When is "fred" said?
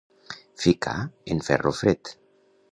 1.83-2.15